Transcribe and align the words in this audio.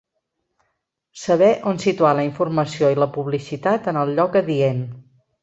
Saber 1.23 1.49
on 1.71 1.81
situar 1.83 2.13
la 2.21 2.23
informació 2.29 2.91
i 2.95 2.99
la 3.03 3.09
publicitat 3.19 3.93
en 3.93 4.01
el 4.07 4.17
lloc 4.23 4.41
adient. 4.45 4.83